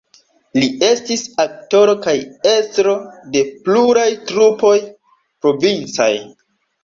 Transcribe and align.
Li 0.59 0.67
estis 0.85 1.25
aktoro 1.43 1.93
kaj 2.05 2.15
estro 2.53 2.95
de 3.35 3.43
pluraj 3.67 4.07
trupoj 4.31 4.75
provincaj. 5.47 6.11